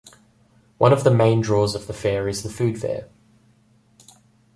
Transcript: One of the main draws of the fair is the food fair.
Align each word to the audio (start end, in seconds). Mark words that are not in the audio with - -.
One 0.79 0.93
of 0.93 1.03
the 1.03 1.13
main 1.13 1.41
draws 1.41 1.75
of 1.75 1.85
the 1.85 1.93
fair 1.93 2.27
is 2.27 2.41
the 2.41 2.49
food 2.49 2.81
fair. 2.81 3.07